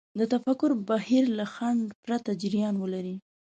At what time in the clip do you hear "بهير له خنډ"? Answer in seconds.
0.87-1.81